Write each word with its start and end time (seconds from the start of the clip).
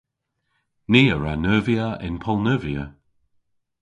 Ni 0.91 1.01
a 1.13 1.15
wra 1.17 1.33
neuvya 1.43 1.87
y'n 2.05 2.15
poll-neuvya. 2.23 2.83